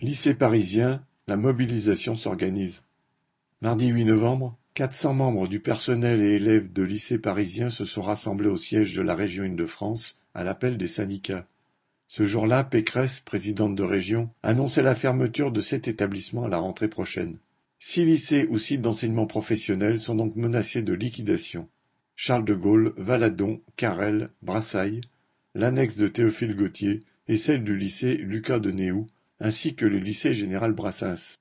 Lycée 0.00 0.34
parisien, 0.34 1.04
la 1.26 1.36
mobilisation 1.36 2.14
s'organise. 2.14 2.82
Mardi 3.62 3.88
8 3.88 4.04
novembre, 4.04 4.56
400 4.74 5.12
membres 5.12 5.48
du 5.48 5.58
personnel 5.58 6.22
et 6.22 6.34
élèves 6.34 6.72
de 6.72 6.84
lycées 6.84 7.18
parisiens 7.18 7.68
se 7.68 7.84
sont 7.84 8.02
rassemblés 8.02 8.48
au 8.48 8.56
siège 8.56 8.94
de 8.94 9.02
la 9.02 9.16
région 9.16 9.42
Île-de-France 9.42 10.16
à 10.34 10.44
l'appel 10.44 10.76
des 10.76 10.86
syndicats. 10.86 11.48
Ce 12.06 12.26
jour-là, 12.26 12.62
Pécresse, 12.62 13.18
présidente 13.18 13.74
de 13.74 13.82
région, 13.82 14.30
annonçait 14.44 14.82
la 14.82 14.94
fermeture 14.94 15.50
de 15.50 15.60
cet 15.60 15.88
établissement 15.88 16.44
à 16.44 16.48
la 16.48 16.58
rentrée 16.58 16.86
prochaine. 16.86 17.38
Six 17.80 18.04
lycées 18.04 18.46
ou 18.48 18.56
sites 18.56 18.82
d'enseignement 18.82 19.26
professionnel 19.26 19.98
sont 19.98 20.14
donc 20.14 20.36
menacés 20.36 20.82
de 20.82 20.92
liquidation. 20.92 21.66
Charles 22.14 22.44
de 22.44 22.54
Gaulle, 22.54 22.92
Valadon, 22.98 23.60
Carrel, 23.74 24.28
Brassailles, 24.42 25.00
l'annexe 25.56 25.96
de 25.96 26.06
Théophile 26.06 26.54
Gautier 26.54 27.00
et 27.26 27.36
celle 27.36 27.64
du 27.64 27.76
lycée 27.76 28.14
Lucas 28.14 28.60
de 28.60 28.70
Néou 28.70 29.08
ainsi 29.40 29.74
que 29.74 29.86
le 29.86 29.98
lycée 29.98 30.34
général 30.34 30.72
Brassens. 30.72 31.36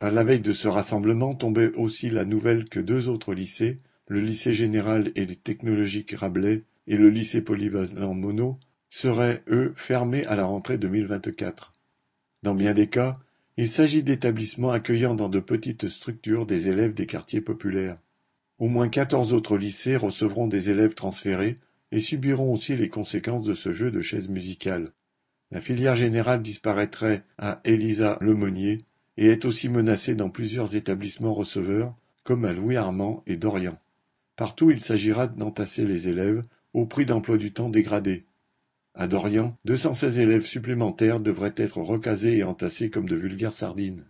À 0.00 0.10
la 0.10 0.24
veille 0.24 0.40
de 0.40 0.52
ce 0.52 0.68
rassemblement 0.68 1.34
tombait 1.34 1.72
aussi 1.74 2.10
la 2.10 2.24
nouvelle 2.24 2.68
que 2.68 2.80
deux 2.80 3.08
autres 3.08 3.34
lycées, 3.34 3.76
le 4.08 4.20
lycée 4.20 4.52
général 4.52 5.12
et 5.14 5.26
technologique 5.26 6.12
Rabelais 6.12 6.64
et 6.86 6.96
le 6.96 7.08
lycée 7.08 7.40
polyvalent 7.40 8.14
Monod, 8.14 8.56
seraient, 8.88 9.42
eux, 9.48 9.72
fermés 9.76 10.26
à 10.26 10.36
la 10.36 10.44
rentrée 10.44 10.76
2024. 10.76 11.72
Dans 12.42 12.54
bien 12.54 12.74
des 12.74 12.88
cas, 12.88 13.14
il 13.56 13.68
s'agit 13.68 14.02
d'établissements 14.02 14.70
accueillant 14.70 15.14
dans 15.14 15.28
de 15.28 15.40
petites 15.40 15.88
structures 15.88 16.46
des 16.46 16.68
élèves 16.68 16.94
des 16.94 17.06
quartiers 17.06 17.40
populaires. 17.40 17.96
Au 18.58 18.68
moins 18.68 18.88
quatorze 18.88 19.32
autres 19.32 19.56
lycées 19.56 19.96
recevront 19.96 20.46
des 20.46 20.70
élèves 20.70 20.94
transférés 20.94 21.56
et 21.90 22.00
subiront 22.00 22.52
aussi 22.52 22.76
les 22.76 22.88
conséquences 22.88 23.44
de 23.44 23.54
ce 23.54 23.72
jeu 23.72 23.90
de 23.90 24.02
chaises 24.02 24.28
musicales. 24.28 24.92
La 25.52 25.60
filière 25.60 25.94
générale 25.94 26.40
disparaîtrait 26.40 27.24
à 27.36 27.60
Élisa 27.66 28.16
Lemonnier 28.22 28.78
et 29.18 29.26
est 29.26 29.44
aussi 29.44 29.68
menacée 29.68 30.14
dans 30.14 30.30
plusieurs 30.30 30.76
établissements 30.76 31.34
receveurs, 31.34 31.94
comme 32.24 32.46
à 32.46 32.54
Louis-Armand 32.54 33.22
et 33.26 33.36
Dorian. 33.36 33.78
Partout 34.34 34.70
il 34.70 34.80
s'agira 34.80 35.26
d'entasser 35.26 35.84
les 35.84 36.08
élèves 36.08 36.40
au 36.72 36.86
prix 36.86 37.04
d'emploi 37.04 37.36
du 37.36 37.52
temps 37.52 37.68
dégradé. 37.68 38.22
À 38.94 39.06
Dorian, 39.06 39.54
216 39.66 40.20
élèves 40.20 40.46
supplémentaires 40.46 41.20
devraient 41.20 41.54
être 41.58 41.82
recasés 41.82 42.38
et 42.38 42.44
entassés 42.44 42.88
comme 42.88 43.06
de 43.06 43.16
vulgaires 43.16 43.52
sardines. 43.52 44.06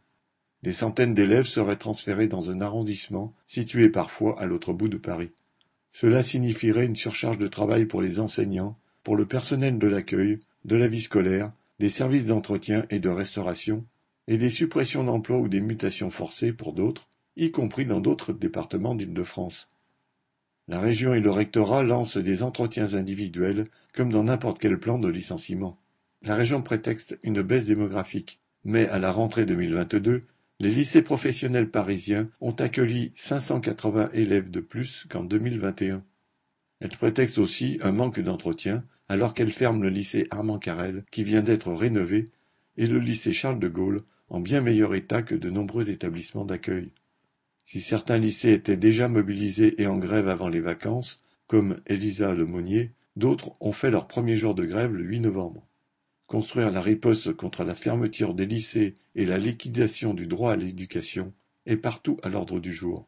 Des 0.63 0.73
centaines 0.73 1.15
d'élèves 1.15 1.47
seraient 1.47 1.75
transférés 1.75 2.29
dans 2.29 2.53
un 2.53 2.61
arrondissement 2.61 3.35
situé 3.49 3.89
parfois 3.89 4.41
à 4.41 4.47
l'autre 4.47 4.73
bout 4.73 4.89
de 4.89 4.97
Paris. 4.97 5.33
Cela 5.91 6.23
signifierait 6.23 6.87
une 6.87 6.95
surcharge 6.95 7.39
de 7.39 7.49
travail 7.49 7.87
pour 7.87 8.01
les 8.01 8.21
enseignants, 8.21 8.79
pour 9.03 9.17
le 9.17 9.27
personnel 9.27 9.81
de 9.81 9.89
l'accueil, 9.89 10.39
de 10.65 10.77
la 10.77 10.89
vie 10.89 11.03
scolaire, 11.03 11.53
des 11.79 11.89
services 11.89 12.27
d'entretien 12.27 12.87
et 12.91 12.99
de 12.99 13.09
restauration, 13.09 13.85
et 14.29 14.39
des 14.39 14.51
suppressions 14.51 15.05
d'emplois 15.05 15.39
ou 15.39 15.49
des 15.49 15.61
mutations 15.61 16.11
forcées 16.11 16.53
pour 16.53 16.73
d'autres, 16.73 17.09
y 17.37 17.51
compris 17.51 17.85
dans 17.85 18.01
d'autres 18.01 18.33
départements 18.33 18.95
d'Île-de-France. 18.95 19.69
La 20.69 20.79
région 20.79 21.13
et 21.13 21.21
le 21.21 21.31
rectorat 21.31 21.83
lancent 21.83 22.19
des 22.19 22.43
entretiens 22.43 22.95
individuels 22.95 23.67
comme 23.93 24.11
dans 24.11 24.25
n'importe 24.25 24.59
quel 24.61 24.79
plan 24.79 24.99
de 24.99 25.09
licenciement. 25.09 25.79
La 26.23 26.37
région 26.37 26.63
prétexte 26.63 27.19
une 27.25 27.43
baisse 27.43 27.67
démographique, 27.67 28.39
mais 28.65 28.89
à 28.89 29.01
la 29.01 29.11
rentrée 29.11 29.45
2022, 29.45 30.23
les 30.61 30.71
lycées 30.71 31.03
professionnels 31.03 31.71
parisiens 31.71 32.29
ont 32.41 32.53
accueilli 32.53 33.13
580 33.17 34.11
élèves 34.13 34.51
de 34.51 34.61
plus 34.61 35.05
qu'en 35.11 35.25
2021. 35.25 36.05
Elle 36.79 36.91
prétexte 36.91 37.39
aussi 37.39 37.79
un 37.83 37.91
manque 37.91 38.21
d'entretien, 38.21 38.85
alors 39.13 39.35
qu'elle 39.35 39.53
ferme 39.53 39.83
le 39.83 39.91
lycée 39.91 40.27
Armand 40.31 40.59
Carrel, 40.59 41.05
qui 41.11 41.23
vient 41.23 41.43
d'être 41.43 41.71
rénové, 41.71 42.25
et 42.79 42.87
le 42.87 42.99
lycée 42.99 43.35
Charles 43.35 43.59
de 43.59 43.69
Gaulle, 43.69 44.01
en 44.31 44.41
bien 44.41 44.63
meilleur 44.63 44.95
état 44.95 45.21
que 45.21 45.35
de 45.35 45.51
nombreux 45.51 45.91
établissements 45.91 46.47
d'accueil. 46.47 46.93
Si 47.67 47.83
certains 47.83 48.17
lycées 48.17 48.53
étaient 48.53 48.79
déjà 48.79 49.09
mobilisés 49.09 49.83
et 49.83 49.87
en 49.87 49.99
grève 49.99 50.29
avant 50.29 50.49
les 50.49 50.61
vacances, 50.61 51.23
comme 51.47 51.83
Elisa 51.85 52.33
Lemonnier, 52.33 52.93
d'autres 53.17 53.53
ont 53.61 53.73
fait 53.73 53.91
leur 53.91 54.09
premier 54.09 54.35
jour 54.35 54.55
de 54.55 54.65
grève 54.65 54.95
le 54.95 55.05
8 55.05 55.21
novembre. 55.21 55.69
Construire 56.27 56.71
la 56.71 56.81
riposte 56.81 57.35
contre 57.35 57.65
la 57.65 57.75
fermeture 57.75 58.33
des 58.33 58.47
lycées 58.47 58.95
et 59.15 59.27
la 59.27 59.37
liquidation 59.37 60.15
du 60.15 60.27
droit 60.27 60.53
à 60.53 60.57
l'éducation 60.57 61.35
est 61.67 61.77
partout 61.77 62.17
à 62.23 62.31
l'ordre 62.31 62.61
du 62.61 62.73
jour. 62.73 63.07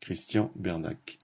Christian 0.00 0.50
Bernac 0.56 1.14